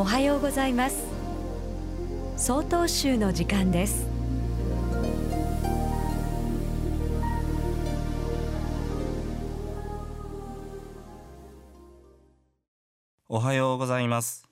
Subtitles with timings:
[0.00, 1.04] おはようございます。
[2.38, 4.06] 総統集の時間です。
[13.28, 14.48] おはようございます。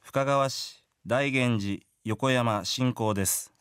[0.00, 3.52] 深川市大源寺横山信仰です。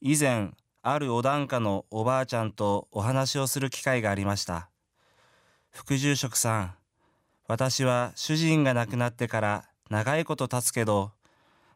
[0.00, 4.70] 以前あるお檀家のおばあちゃんとお話をする機会がありました。
[5.70, 6.74] 副住職さん
[7.52, 11.10] 私は主人が亡くなってから長いこと経つけど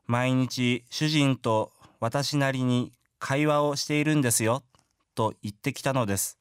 [0.07, 4.63] 毎日主人と私なりに会話をしているんですよ
[5.15, 6.39] と言ってきたのです。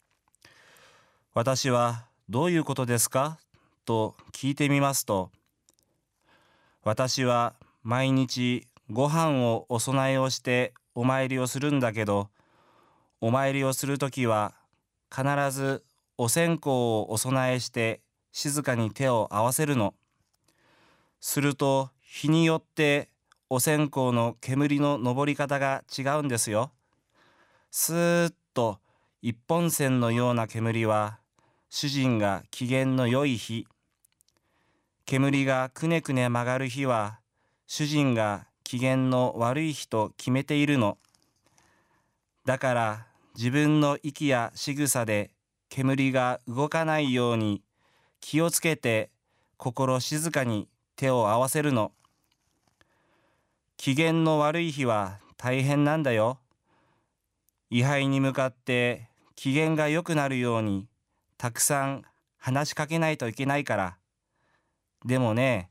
[1.34, 3.38] 私はどういうことですか
[3.84, 5.32] と聞いてみますと
[6.86, 12.30] 私は毎日ご飯をお供えをしてお参りをするんだけど
[13.20, 14.54] お参りをするときは
[15.14, 15.84] 必ず
[16.18, 18.00] お線香をお供えして
[18.38, 19.94] 静かに手を合わせるの。
[21.22, 23.08] すると日によって
[23.50, 26.74] お線香の煙の上り方が違うんですよ。
[27.72, 28.80] スーッと
[29.22, 31.20] 一本線のような煙は
[31.70, 33.68] 主人が機嫌の良い日
[35.06, 37.20] 煙がくねくね曲がる日は
[37.68, 40.98] 主人が機嫌の悪い日と決めているの。
[42.44, 45.32] だから自分の息や仕草で
[45.70, 47.62] 煙が動かないように
[48.20, 49.10] 気をつけて
[49.58, 51.92] 心静かに手を合わせるの。
[53.78, 56.40] 機嫌の悪い日は大変なんだよ。
[57.70, 60.88] 位牌に向かって機嫌が良くなるように
[61.38, 62.04] たくさん
[62.38, 63.98] 話しかけないといけないから。
[65.04, 65.70] でもね、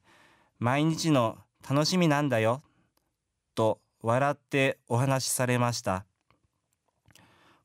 [0.58, 2.62] 毎日の楽しみなんだよ。
[3.54, 6.04] と笑ってお話しされました。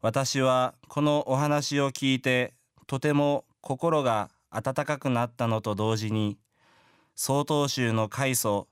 [0.02, 2.54] 私はこのお話を聞いて
[2.88, 6.38] とても心が温かくなったのと同時に
[7.16, 8.68] 曹洞宗の開祖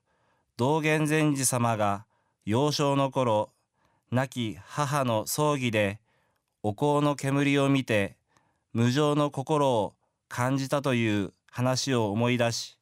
[0.58, 2.06] 道元禅師様が
[2.46, 3.52] 幼少の頃
[4.12, 6.00] 亡き母の葬儀で
[6.64, 8.16] お香の煙を見て
[8.74, 9.94] 無常の心を
[10.30, 12.78] 感じたという話を思い出し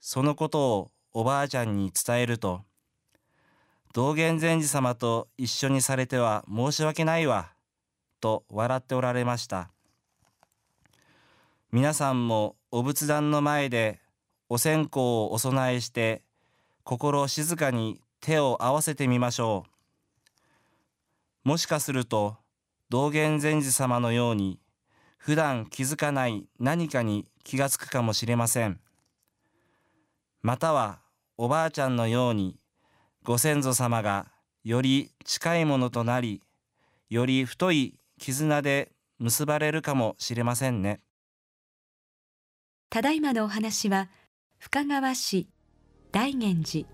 [0.00, 2.62] そのことをおばあちゃんに伝えると、
[3.92, 7.52] 道元禅師様と一緒にされては申し訳ないわ、
[8.20, 9.70] と笑っておられました。
[11.70, 14.00] 皆さんもお仏壇の前で
[14.48, 16.22] お線香をお供えして
[16.82, 19.66] 心静かに手を合わせてみましょ
[21.44, 21.48] う。
[21.48, 22.38] もしかすると
[22.88, 24.58] 道元禅師様のように
[25.18, 28.80] 普段気づかない何かに気がつくかもしれません。
[30.40, 31.00] または
[31.36, 32.56] おばあちゃんのように
[33.24, 34.28] ご先祖様が
[34.64, 36.40] より近いものとなり
[37.10, 41.02] より太い絆で結ばれるかもしれませんね
[42.90, 44.08] ただいまのお話は
[44.58, 45.46] 深川市
[46.10, 46.88] 大源寺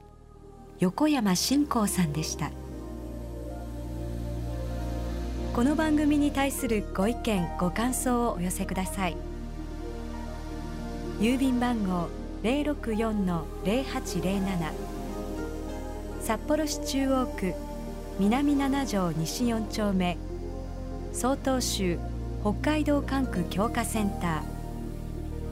[0.80, 2.50] 横山信仰さんでした。
[5.54, 9.16] この番組に対するご意見ご感想をお寄せください。
[11.20, 12.08] 郵便番号
[12.42, 14.72] 064-0807
[16.20, 17.54] 札幌市中央区
[18.18, 20.16] 南七条西4丁目。
[21.12, 22.00] 曹洞州
[22.42, 24.53] 北海道管区強化センター。